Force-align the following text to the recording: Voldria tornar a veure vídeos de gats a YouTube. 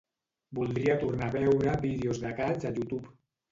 Voldria 0.59 0.95
tornar 1.03 1.27
a 1.27 1.35
veure 1.37 1.77
vídeos 1.85 2.25
de 2.25 2.35
gats 2.43 2.69
a 2.71 2.75
YouTube. 2.81 3.15